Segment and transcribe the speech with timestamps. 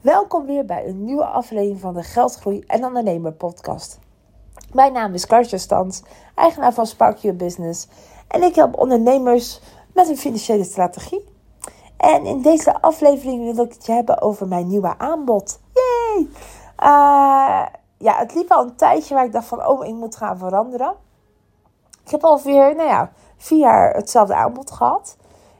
[0.00, 3.98] Welkom weer bij een nieuwe aflevering van de Geldgroei en Ondernemer podcast.
[4.72, 6.02] Mijn naam is Kartje Stans,
[6.34, 7.88] eigenaar van Spark Your Business.
[8.28, 9.60] En ik help ondernemers
[9.94, 11.24] met een financiële strategie.
[11.96, 15.60] En in deze aflevering wil ik het je hebben over mijn nieuwe aanbod.
[15.72, 16.28] Yay!
[16.82, 17.66] Uh,
[17.98, 20.94] ja, het liep al een tijdje waar ik dacht van, oh, ik moet gaan veranderen.
[22.04, 25.16] Ik heb alweer, nou ja, vier jaar hetzelfde aanbod gehad.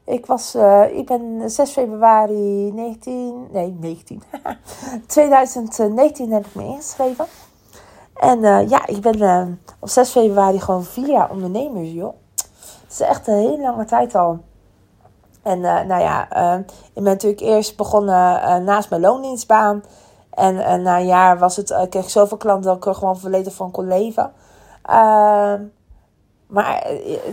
[0.08, 4.22] Ik, was, uh, ik ben 6 februari 19, nee 19,
[5.06, 7.26] 2019 heb ik me ingeschreven.
[8.14, 9.46] En uh, ja, ik ben uh,
[9.80, 12.14] op 6 februari gewoon vier jaar ondernemer, joh.
[12.82, 14.38] Het is echt een hele lange tijd al.
[15.42, 16.22] En nou ja,
[16.92, 19.84] ik ben natuurlijk eerst begonnen naast mijn loondienstbaan.
[20.30, 23.54] En na een jaar was het, kreeg ik zoveel klanten dat ik er gewoon volledig
[23.54, 24.32] van kon leven.
[26.48, 26.84] Ehm, maar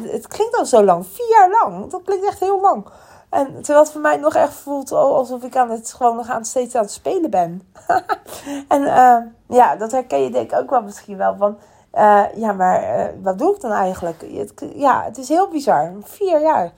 [0.01, 1.05] het klinkt al zo lang.
[1.07, 1.91] Vier jaar lang.
[1.91, 2.85] Dat klinkt echt heel lang.
[3.29, 6.45] En terwijl het voor mij nog echt voelt alsof ik aan het, gewoon nog aan,
[6.45, 7.73] steeds aan het spelen ben.
[8.67, 9.17] en uh,
[9.57, 11.35] ja, dat herken je denk ik ook wel misschien wel.
[11.35, 11.57] Van,
[11.93, 14.25] uh, ja, maar wat doe ik dan eigenlijk?
[14.75, 15.93] Ja, het is heel bizar.
[16.03, 16.71] Vier jaar.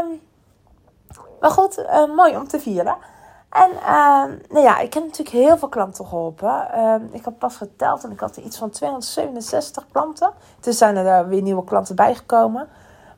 [0.00, 0.20] Um,
[1.40, 2.96] maar goed, mooi om te vieren.
[3.52, 6.68] En uh, nou ja, ik heb natuurlijk heel veel klanten geholpen.
[6.74, 10.32] Uh, ik had pas geteld en ik had iets van 267 klanten.
[10.60, 12.68] Toen zijn er weer nieuwe klanten bijgekomen.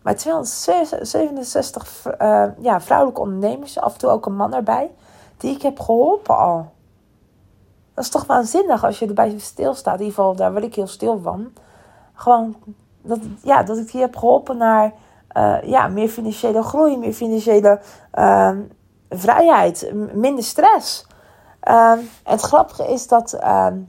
[0.03, 4.91] Maar 267 uh, eh, ja, vrouwelijke ondernemers, af en toe ook een man erbij,
[5.37, 6.73] die ik heb geholpen al.
[7.95, 9.95] Dat is toch waanzinnig als je erbij stilstaat.
[9.95, 11.53] In ieder geval, daar word ik heel stil van.
[12.15, 12.57] Gewoon
[13.03, 14.93] dat, ja, dat ik die heb geholpen naar
[15.37, 18.59] uh, ja, meer financiële groei, meer financiële ehm,
[19.19, 21.07] vrijheid, minder stress.
[21.69, 23.89] Um, het grappige is dat um,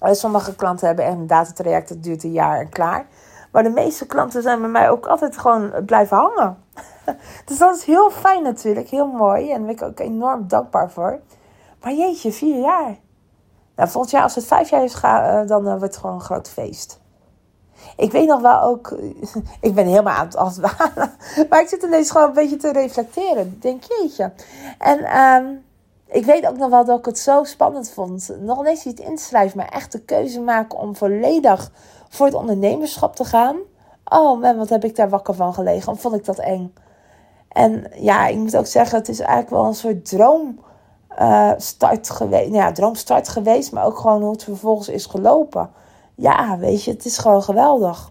[0.00, 3.06] sommige klanten hebben echt een datatraject dat duurt een jaar en klaar.
[3.52, 6.56] Maar de meeste klanten zijn bij mij ook altijd gewoon blijven hangen.
[7.46, 9.52] dus dat is heel fijn natuurlijk, heel mooi.
[9.52, 11.20] En daar ben ik ook enorm dankbaar voor.
[11.82, 12.96] Maar jeetje, vier jaar.
[13.76, 16.20] Nou, volgend jaar als het vijf jaar is, uh, dan uh, wordt het gewoon een
[16.20, 17.00] groot feest.
[17.98, 18.96] Ik weet nog wel ook,
[19.60, 21.12] ik ben helemaal aan het afdwalen.
[21.48, 23.58] Maar ik zit ineens gewoon een beetje te reflecteren.
[23.60, 24.32] Denk, jeetje.
[24.78, 25.64] En um,
[26.06, 28.30] ik weet ook nog wel dat ik het zo spannend vond.
[28.40, 31.70] Nog ineens iets inschrijven, maar echt de keuze maken om volledig
[32.08, 33.56] voor het ondernemerschap te gaan.
[34.04, 35.96] Oh man, wat heb ik daar wakker van gelegen.
[35.96, 36.74] Vond ik dat eng.
[37.48, 40.60] En ja, ik moet ook zeggen, het is eigenlijk wel een soort droom.
[41.20, 42.50] Uh, start geweest.
[42.50, 45.70] Nou ja, droomstart geweest, maar ook gewoon hoe het vervolgens is gelopen
[46.18, 48.10] ja, weet je, het is gewoon geweldig.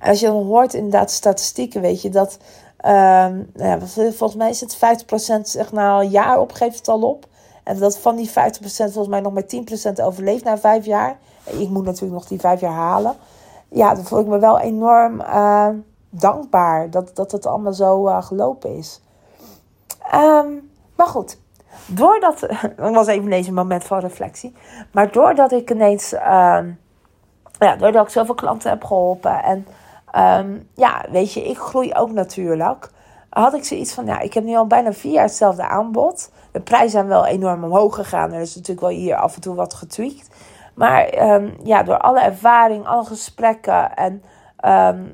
[0.00, 2.38] En als je dan hoort inderdaad statistieken, weet je, dat
[2.84, 7.02] um, ja, volgens mij is het 50% zeg nou een jaar op, geeft het al
[7.02, 7.26] op.
[7.64, 9.46] En dat van die 50% volgens mij nog maar
[9.90, 11.18] 10% overleeft na vijf jaar.
[11.44, 13.16] Ik moet natuurlijk nog die vijf jaar halen.
[13.68, 15.68] Ja, dan voel ik me wel enorm uh,
[16.10, 19.00] dankbaar dat, dat het allemaal zo uh, gelopen is.
[20.14, 21.38] Um, maar goed,
[21.86, 22.40] doordat,
[22.76, 24.54] dat was even deze moment van reflectie.
[24.92, 26.58] Maar doordat ik ineens, uh,
[27.58, 29.42] ja, doordat ik zoveel klanten heb geholpen.
[29.42, 29.66] En
[30.44, 32.90] um, ja, weet je, ik groei ook natuurlijk.
[33.30, 36.30] Had ik zoiets van, ja, ik heb nu al bijna vier jaar hetzelfde aanbod.
[36.52, 38.32] De prijzen zijn wel enorm omhoog gegaan.
[38.32, 40.28] Er is natuurlijk wel hier af en toe wat getweakt.
[40.74, 44.22] Maar um, ja, door alle ervaring, alle gesprekken en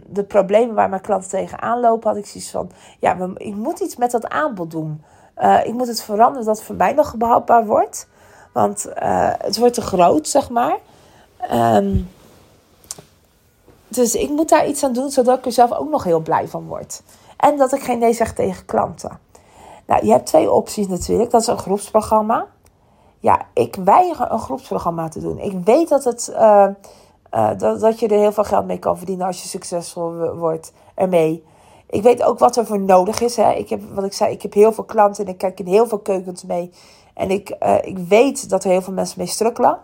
[0.06, 3.96] de problemen waar mijn klanten tegenaan lopen, had ik zoiets van: ja, ik moet iets
[3.96, 5.02] met dat aanbod doen.
[5.42, 8.08] Uh, ik moet het veranderen dat het voor mij nog behapbaar wordt.
[8.52, 10.76] Want uh, het wordt te groot, zeg maar.
[11.52, 12.10] Um,
[13.88, 16.48] dus ik moet daar iets aan doen, zodat ik er zelf ook nog heel blij
[16.48, 17.02] van word.
[17.36, 19.18] En dat ik geen nee zeg tegen klanten.
[19.86, 21.30] Nou, je hebt twee opties natuurlijk.
[21.30, 22.46] Dat is een groepsprogramma.
[23.18, 25.38] Ja, ik weiger een groepsprogramma te doen.
[25.38, 26.68] Ik weet dat, het, uh,
[27.58, 31.44] dat, dat je er heel veel geld mee kan verdienen als je succesvol wordt ermee.
[31.92, 33.36] Ik weet ook wat er voor nodig is.
[33.36, 33.52] Hè.
[33.52, 35.86] Ik heb, wat ik zei, ik heb heel veel klanten en ik kijk in heel
[35.86, 36.72] veel keukens mee.
[37.14, 39.78] En ik, uh, ik weet dat er heel veel mensen mee strukkelen.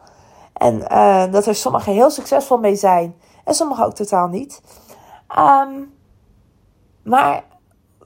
[0.52, 3.14] En uh, dat er sommigen heel succesvol mee zijn.
[3.44, 4.62] En sommigen ook totaal niet.
[5.38, 5.92] Um,
[7.02, 7.44] maar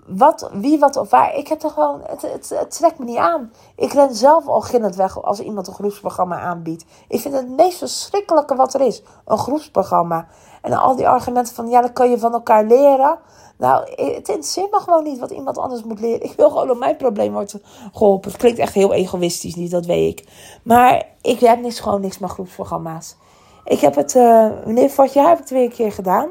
[0.06, 1.34] wat, wie, wat of waar.
[1.36, 3.52] Ik heb er gewoon, het, het, trekt me niet aan.
[3.76, 6.84] Ik ren zelf al gillend weg als iemand een groepsprogramma aanbiedt.
[7.08, 9.02] Ik vind het meest verschrikkelijke wat er is.
[9.24, 10.26] Een groepsprogramma.
[10.62, 13.18] En al die argumenten van, ja, dat kan je van elkaar leren.
[13.58, 16.22] Nou, het interesseert me gewoon niet wat iemand anders moet leren.
[16.30, 17.62] Ik wil gewoon op mijn probleem worden
[17.92, 18.30] geholpen.
[18.30, 20.28] Het klinkt echt heel egoïstisch, niet, dat weet ik.
[20.64, 23.16] Maar ik heb niks, gewoon niks met groepsprogramma's.
[23.64, 26.28] Ik heb het, uh, wanneer vorig jaar heb ik een keer gedaan.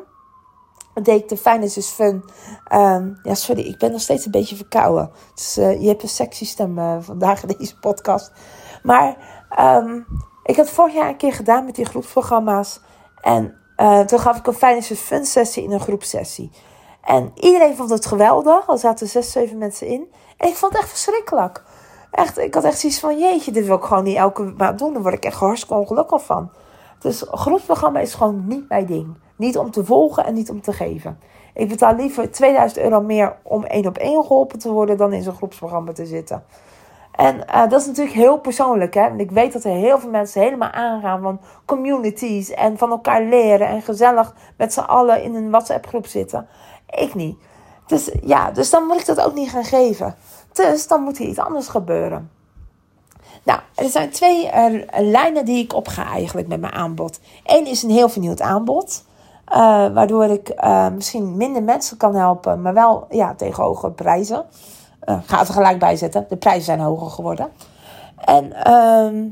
[0.94, 2.24] Deed de Finance is Fun.
[2.74, 5.12] Um, ja, sorry, ik ben nog steeds een beetje verkouden.
[5.36, 8.32] Dus uh, je hebt een sexy stem uh, vandaag in deze podcast.
[8.84, 9.18] Maar
[9.60, 10.06] um,
[10.44, 12.80] ik had vorig jaar een keer gedaan met die groepsprogramma's.
[13.22, 13.56] En
[14.06, 16.52] toen gaf ik een Finance is Fun sessie in een groepsessie.
[17.02, 18.68] En iedereen vond het geweldig.
[18.68, 20.08] Er zaten zes, zeven mensen in.
[20.38, 21.64] En ik vond het echt verschrikkelijk.
[22.12, 24.94] echt, ik had echt zoiets van, jeetje, dit wil ik gewoon niet elke maand doen.
[24.94, 26.52] Daar word ik echt hartstikke ongelukkig van.
[27.00, 29.18] Dus groepsprogramma is gewoon niet mijn ding.
[29.42, 31.20] Niet om te volgen en niet om te geven.
[31.54, 35.24] Ik betaal liever 2000 euro meer om één op één geholpen te worden dan in
[35.24, 36.44] zo'n groepsprogramma te zitten.
[37.12, 38.94] En uh, dat is natuurlijk heel persoonlijk.
[38.94, 39.02] Hè?
[39.02, 43.24] En ik weet dat er heel veel mensen helemaal aangaan van communities en van elkaar
[43.24, 46.48] leren en gezellig met z'n allen in een WhatsApp groep zitten.
[46.90, 47.38] Ik niet.
[47.88, 50.16] Dus ja, dus dan moet ik dat ook niet gaan geven.
[50.54, 52.32] Dus dan moet er iets anders gebeuren.
[53.44, 57.20] Nou, er zijn twee uh, lijnen die ik opga eigenlijk met mijn aanbod.
[57.44, 59.10] Eén is een heel vernieuwd aanbod.
[59.52, 59.58] Uh,
[59.94, 64.46] waardoor ik uh, misschien minder mensen kan helpen, maar wel ja, tegen hogere prijzen.
[65.06, 66.26] Uh, ga het er gelijk bij zetten.
[66.30, 67.50] De prijzen zijn hoger geworden.
[68.16, 69.30] En uh,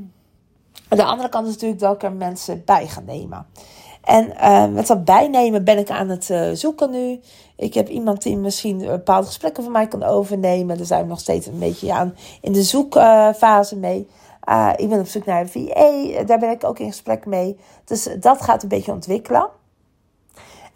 [0.89, 3.45] de andere kant is natuurlijk dat ik er mensen bij ga nemen.
[4.03, 4.33] En
[4.73, 7.19] met dat bijnemen ben ik aan het zoeken nu.
[7.55, 10.77] Ik heb iemand die misschien bepaalde gesprekken van mij kan overnemen.
[10.77, 14.07] Daar zijn we nog steeds een beetje aan in de zoekfase mee.
[14.75, 16.23] Ik ben op zoek naar een VA.
[16.23, 17.59] Daar ben ik ook in gesprek mee.
[17.85, 19.49] Dus dat gaat een beetje ontwikkelen.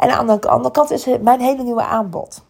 [0.03, 2.43] En aan de andere kant is mijn hele nieuwe aanbod.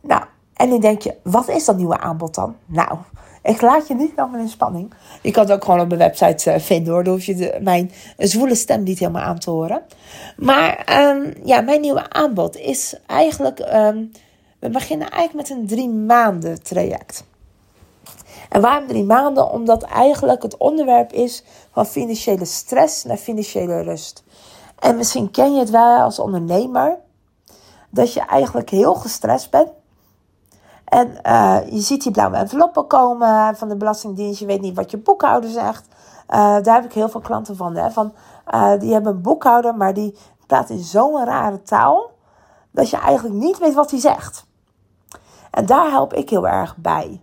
[0.00, 0.22] Nou,
[0.54, 2.56] en dan denk je, wat is dat nieuwe aanbod dan?
[2.66, 2.98] Nou,
[3.42, 4.94] ik laat je niet helemaal in spanning.
[5.22, 7.04] Je kan het ook gewoon op mijn website uh, vinden hoor.
[7.04, 9.82] Dan hoef je mijn zwoele stem niet helemaal aan te horen.
[10.36, 13.58] Maar um, ja, mijn nieuwe aanbod is eigenlijk...
[13.74, 14.10] Um,
[14.58, 17.24] we beginnen eigenlijk met een drie maanden traject.
[18.48, 19.50] En waarom drie maanden?
[19.50, 24.24] Omdat eigenlijk het onderwerp is van financiële stress naar financiële rust.
[24.78, 26.98] En misschien ken je het wel als ondernemer.
[27.90, 29.68] Dat je eigenlijk heel gestrest bent.
[30.84, 34.40] En uh, je ziet die blauwe enveloppen komen van de Belastingdienst.
[34.40, 35.86] Je weet niet wat je boekhouder zegt.
[36.30, 37.76] Uh, daar heb ik heel veel klanten van.
[37.76, 37.90] Hè?
[37.90, 38.12] van
[38.54, 42.10] uh, die hebben een boekhouder, maar die praat in zo'n rare taal.
[42.70, 44.46] Dat je eigenlijk niet weet wat hij zegt.
[45.50, 47.20] En daar help ik heel erg bij.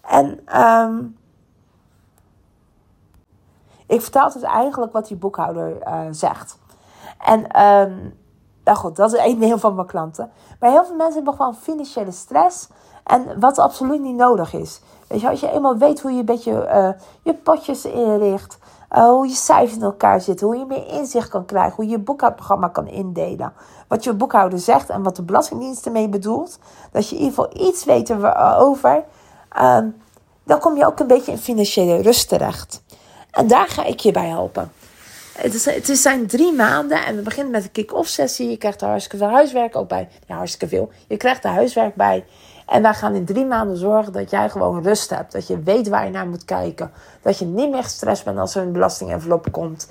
[0.00, 1.16] En um,
[3.86, 5.76] ik vertaal dus eigenlijk wat die boekhouder
[6.10, 6.58] zegt.
[7.18, 8.14] En um,
[8.64, 10.30] nou goed, dat is een deel van mijn klanten.
[10.60, 12.68] Maar heel veel mensen hebben gewoon financiële stress.
[13.04, 14.80] En wat absoluut niet nodig is.
[15.06, 16.88] Weet je, als je eenmaal weet hoe je een beetje uh,
[17.22, 18.58] je potjes inricht.
[18.92, 20.46] Uh, hoe je cijfers in elkaar zitten.
[20.46, 21.74] Hoe je meer inzicht kan krijgen.
[21.74, 23.52] Hoe je je boekhoudprogramma kan indelen.
[23.88, 26.58] Wat je boekhouder zegt en wat de Belastingdienst ermee bedoelt.
[26.92, 29.04] Dat je in ieder geval iets weet erover.
[29.56, 29.78] Uh,
[30.44, 32.82] dan kom je ook een beetje in financiële rust terecht.
[33.30, 34.72] En daar ga ik je bij helpen.
[35.36, 38.50] Het, is, zijn drie maanden en we beginnen met een kick-off sessie.
[38.50, 40.08] Je krijgt er hartstikke veel huiswerk ook bij.
[40.26, 40.90] Ja, hartstikke veel.
[41.08, 42.24] Je krijgt er huiswerk bij.
[42.66, 45.32] En wij gaan in drie maanden zorgen dat jij gewoon rust hebt.
[45.32, 46.90] Dat je weet waar je naar moet kijken.
[47.22, 49.88] Dat je niet meer gestrest bent als er een belastingenvelop komt.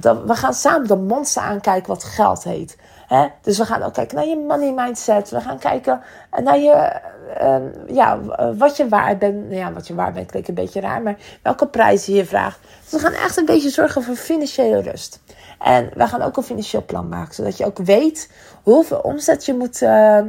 [0.00, 2.76] Dat, we gaan samen de monster aankijken wat geld heet.
[3.06, 3.26] Hè?
[3.42, 5.30] Dus we gaan ook kijken naar je money mindset.
[5.30, 6.00] We gaan kijken
[6.42, 7.00] naar je,
[7.40, 8.20] uh, ja,
[8.54, 9.52] wat je waard bent.
[9.52, 12.58] Ja, wat je waard bent klinkt een beetje raar, maar welke prijzen je vraagt.
[12.82, 15.20] Dus we gaan echt een beetje zorgen voor financiële rust.
[15.58, 18.30] En we gaan ook een financieel plan maken, zodat je ook weet
[18.62, 20.20] hoeveel omzet je moet uh,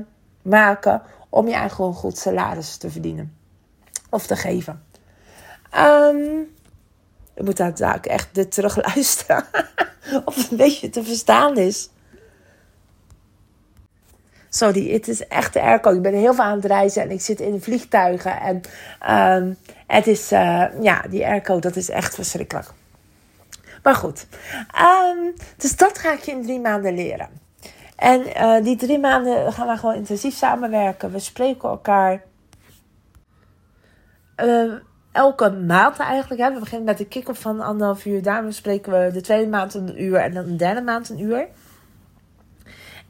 [0.41, 3.37] maken om je eigen goed salaris te verdienen
[4.09, 4.83] of te geven.
[5.77, 6.55] Um,
[7.33, 9.45] ik moet daar echt dit terugluisteren.
[10.25, 11.89] of het een beetje te verstaan is.
[14.57, 15.91] Sorry, het is echt de airco.
[15.93, 18.39] Ik ben heel veel aan het reizen en ik zit in vliegtuigen.
[18.39, 18.61] En
[19.41, 19.57] um,
[19.87, 22.67] het is, uh, ja, die airco, dat is echt verschrikkelijk.
[23.83, 24.27] Maar goed,
[25.15, 27.29] um, dus dat ga ik je in drie maanden leren.
[27.95, 31.11] En uh, die drie maanden gaan we gewoon intensief samenwerken.
[31.11, 32.23] We spreken elkaar.
[34.43, 34.73] Uh,
[35.11, 36.41] elke maand eigenlijk.
[36.41, 36.53] Hè.
[36.53, 38.21] We beginnen met de kick-off van anderhalf uur.
[38.21, 41.47] Daarom spreken we de tweede maand een uur en dan de derde maand een uur.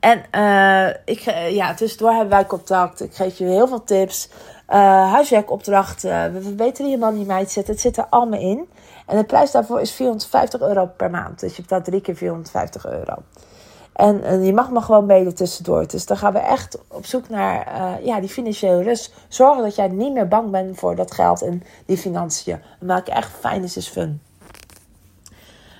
[0.07, 3.01] En uh, ik, ja, tussendoor hebben wij contact.
[3.01, 4.29] Ik geef je heel veel tips.
[4.69, 6.33] Uh, huiswerkopdrachten.
[6.33, 7.67] We verbeteren je money mindset.
[7.67, 8.69] Het zit er allemaal in.
[9.05, 11.39] En de prijs daarvoor is 450 euro per maand.
[11.39, 13.13] Dus je betaalt drie keer 450 euro.
[13.93, 15.87] En, je mag maar gewoon mede tussendoor.
[15.87, 17.67] Dus dan gaan we echt op zoek naar
[18.03, 19.13] ja, die financiële rust.
[19.27, 22.59] Zorgen dat jij niet meer bang bent voor dat geld en die financiën.
[22.79, 24.21] We maken echt finance is fun.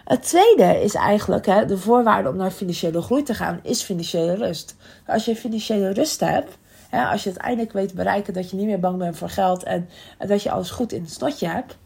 [0.08, 4.36] Het tweede is eigenlijk hè, de voorwaarde om naar financiële groei te gaan, is financiële
[4.36, 4.76] rust.
[5.08, 6.58] Als je financiële rust hebt,
[6.90, 9.90] hè, als je uiteindelijk weet bereiken dat je niet meer bang bent voor geld en,
[10.28, 11.78] dat je alles goed in het snotje hebt,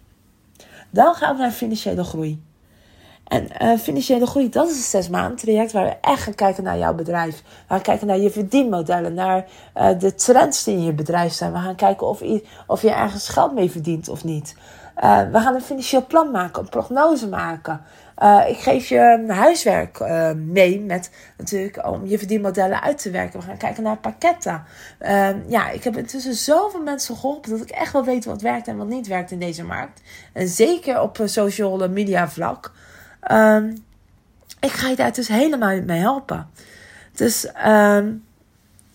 [0.90, 2.44] dan gaan we naar financiële groei.
[3.28, 6.64] En uh, financiële groei, dat is een zes maanden traject waar we echt gaan kijken
[6.64, 7.38] naar jouw bedrijf.
[7.38, 9.46] We gaan kijken naar je verdienmodellen, naar
[9.78, 11.52] uh, de trends die in je bedrijf zijn.
[11.52, 12.24] We gaan kijken of
[12.68, 14.56] of je ergens geld mee verdient of niet.
[15.04, 17.82] Uh, we gaan een financieel plan maken, een prognose maken.
[18.22, 23.40] Uh, ik geef je huiswerk uh, mee met natuurlijk om je verdienmodellen uit te werken.
[23.40, 24.64] We gaan kijken naar pakketten.
[25.02, 28.68] Uh, ja, ik heb intussen zoveel mensen geholpen dat ik echt wel weet wat werkt
[28.68, 30.02] en wat niet werkt in deze markt.
[30.34, 32.72] En zeker op social media vlak.
[33.22, 33.76] Ehm,
[34.60, 36.50] ik ga je daar dus helemaal mee helpen.
[37.14, 37.52] Dus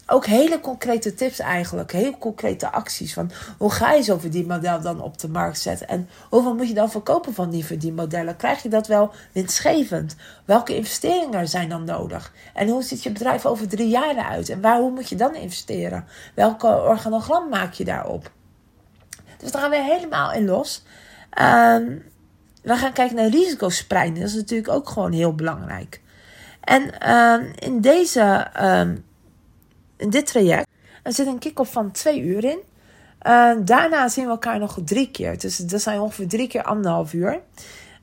[0.06, 1.92] ook hele concrete tips eigenlijk.
[1.92, 3.14] Heel concrete acties.
[3.14, 5.88] Van hoe ga je zo'n verdienmodel dan op de markt zetten?
[5.88, 8.36] En hoeveel moet je dan verkopen van die verdienmodellen?
[8.36, 10.16] Krijg je dat wel winstgevend?
[10.44, 12.32] Welke investeringen zijn dan nodig?
[12.54, 14.48] En hoe ziet je bedrijf over drie jaar eruit?
[14.48, 16.04] En waar, hoe moet je dan investeren?
[16.34, 18.30] Welke organogram maak je daarop?
[19.38, 20.84] Dus daar gaan we helemaal in los.
[21.40, 22.04] Um,
[22.62, 24.18] we gaan kijken naar risicospreiding.
[24.18, 26.00] Dat is natuurlijk ook gewoon heel belangrijk.
[26.60, 28.46] En um, in deze...
[28.60, 29.05] Um,
[29.96, 30.66] in dit traject.
[31.02, 32.58] Er zit een kick-off van twee uur in.
[33.26, 35.38] Uh, daarna zien we elkaar nog drie keer.
[35.38, 37.40] Dus dat zijn ongeveer drie keer anderhalf uur.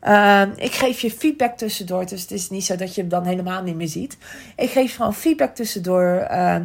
[0.03, 2.05] Uh, ik geef je feedback tussendoor.
[2.05, 4.17] Dus het is niet zo dat je hem dan helemaal niet meer ziet.
[4.55, 6.27] Ik geef gewoon feedback tussendoor.
[6.31, 6.55] Uh,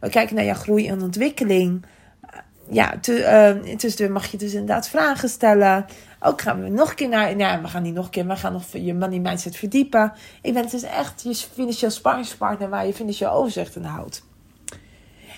[0.00, 1.84] we kijken naar jouw groei en ontwikkeling.
[2.70, 2.94] ja,
[3.76, 5.86] tussendoor mag je dus inderdaad vragen stellen.
[6.20, 7.36] Ook gaan we nog een keer naar.
[7.36, 8.26] Nou, we gaan niet nog een keer.
[8.26, 10.12] We gaan nog je money mindset verdiepen.
[10.42, 14.22] Ik ben dus echt je financieel sparringspartner waar je financieel overzicht in houdt.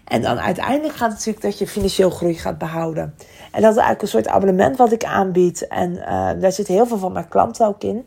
[0.06, 3.14] En dan uiteindelijk gaat het natuurlijk dat je financieel groei gaat behouden.
[3.52, 5.66] En dat is eigenlijk een soort abonnement wat ik aanbied.
[5.66, 8.06] En uh, daar zit heel veel van mijn klanten ook in.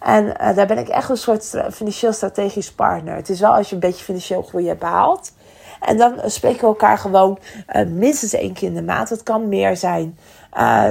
[0.00, 3.14] En uh, daar ben ik echt een soort financieel strategisch partner.
[3.14, 5.32] Het is wel als je een beetje financieel groei hebt behaald.
[5.80, 7.38] En dan spreken we elkaar gewoon
[7.72, 9.08] uh, minstens één keer in de maand.
[9.08, 10.18] Het kan meer zijn.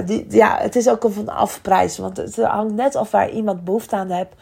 [0.06, 1.98] die, ja, het is ook een van afprijs.
[1.98, 4.36] Want het hangt net af waar iemand behoefte aan hebt.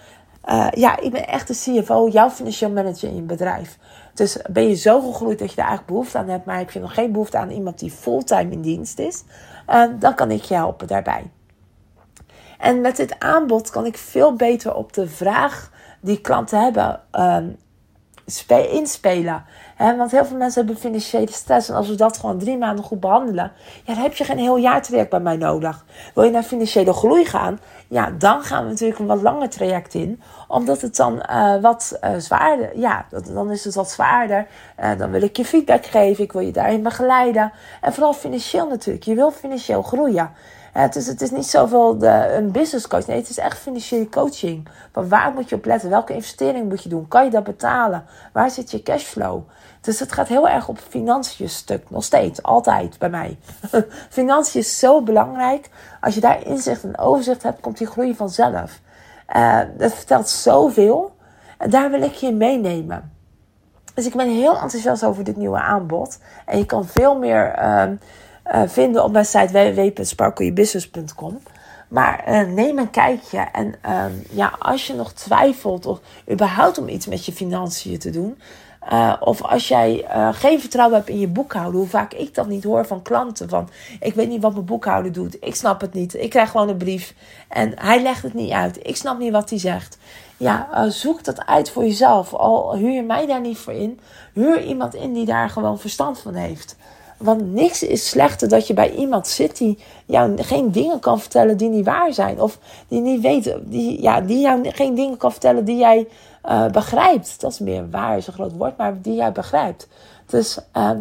[0.71, 3.77] ja, ik ben echt de CFO, jouw financieel manager in je bedrijf.
[4.17, 6.79] Dus ben je zo gegroeid dat je daar eigenlijk behoefte aan hebt, maar heb je
[6.79, 9.24] nog geen behoefte aan iemand die fulltime in dienst is,
[9.69, 11.31] uh, dan kan ik je helpen daarbij.
[12.57, 15.71] En met dit aanbod kan ik veel beter op de vraag
[16.01, 19.43] die klanten hebben uh, inspelen.
[19.77, 21.69] Want heel veel mensen hebben financiële stress.
[21.69, 23.51] En als we dat gewoon drie maanden goed behandelen,
[23.84, 25.86] ja, dan heb je geen heel jaar traject bij mij nodig.
[26.13, 29.93] Wil je naar financiële groei gaan, ja, dan gaan we natuurlijk een wat langer traject
[29.93, 30.22] in.
[30.48, 34.48] Omdat het dan uh, wat uh, zwaarder, ja, dan is het wat zwaarder.
[34.79, 37.51] Uh, dan wil ik je feedback geven, ik wil je daarin begeleiden.
[37.81, 39.05] En vooral financieel natuurlijk.
[39.05, 40.31] Je wil financieel groeien.
[40.84, 43.07] Het is, het is niet zoveel de, een business coach.
[43.07, 44.67] Nee, het is echt financiële coaching.
[44.91, 45.89] Waar moet je op letten?
[45.89, 47.07] Welke investering moet je doen?
[47.07, 48.05] Kan je dat betalen?
[48.34, 49.41] Waar zit je cashflow?
[49.81, 51.89] Dus het gaat heel erg op financiën stuk.
[51.89, 52.43] Nog steeds.
[52.43, 53.38] Altijd bij mij.
[54.10, 55.69] financiën is zo belangrijk.
[56.01, 58.79] Als je daar inzicht en overzicht hebt, komt die groei vanzelf.
[59.36, 61.15] Uh, dat vertelt zoveel.
[61.57, 63.12] En daar wil ik je meenemen.
[63.93, 66.19] Dus ik ben heel enthousiast over dit nieuwe aanbod.
[66.46, 67.84] En je kan veel meer uh,
[68.51, 71.39] uh, vinden op mijn site www.sparkleyourbusiness.com.
[71.87, 73.39] Maar uh, neem een kijkje.
[73.39, 75.99] En ehm, ja, als je nog twijfelt of
[76.31, 78.39] überhaupt om iets met je financiën te doen,
[78.91, 82.63] uh, of als jij geen vertrouwen hebt in je boekhouden, hoe vaak ik dat niet
[82.63, 83.49] hoor van klanten.
[83.49, 85.37] Van ik weet niet wat mijn boekhouder doet.
[85.39, 86.13] Ik snap het niet.
[86.13, 87.13] Ik krijg gewoon een brief
[87.47, 88.79] en hij legt het niet uit.
[88.81, 89.97] Ik snap niet wat hij zegt.
[90.37, 92.33] Ja, zoek dat uit voor jezelf.
[92.33, 93.99] Al huur je mij daar niet voor in.
[94.33, 96.75] Huur iemand in die daar gewoon verstand van heeft.
[97.17, 101.57] Want niks is slechter dat je bij iemand zit die jou geen dingen kan vertellen
[101.57, 102.41] die niet waar zijn.
[102.41, 106.07] Of die niet weet, die, ja, die jou geen dingen kan vertellen die jij
[106.45, 107.41] uh, begrijpt.
[107.41, 109.88] Dat is meer waar, is een groot woord, maar die jij begrijpt.
[110.25, 110.91] Dus uh,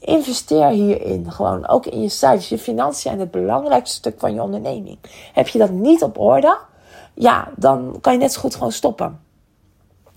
[0.00, 1.32] investeer hierin.
[1.32, 2.48] Gewoon ook in je cijfers.
[2.48, 4.98] Je financiën zijn het belangrijkste stuk van je onderneming.
[5.32, 6.58] Heb je dat niet op orde?
[7.14, 9.20] Ja, dan kan je net zo goed gewoon stoppen.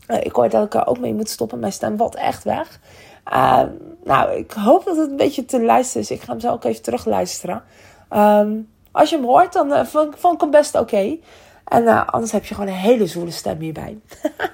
[0.07, 1.59] Uh, ik hoor dat ik er ook mee moet stoppen.
[1.59, 2.79] Mijn stem valt echt weg.
[3.33, 3.63] Uh,
[4.03, 6.11] nou, ik hoop dat het een beetje te luisteren is.
[6.11, 7.63] Ik ga hem zo ook even terugluisteren.
[8.13, 11.17] Um, als je hem hoort, dan uh, vond, ik hem best oké.
[11.65, 13.97] En uh, anders heb je gewoon een hele zwoele stem hierbij.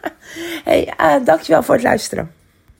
[0.64, 2.32] hey, uh, dankjewel voor het luisteren.